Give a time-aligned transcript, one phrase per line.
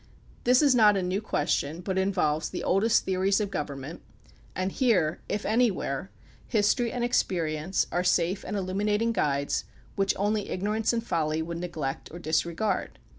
[0.45, 3.99] This is not a new ques tion, but involves the oldest theories of government.
[3.99, 4.71] 30 THE PUBLIC OPINION BILL and
[5.11, 6.11] here, if anywhere,
[6.47, 12.09] history and experience are safe and illuminating guides which only ignorance and folly would neglect
[12.11, 12.97] or disregard.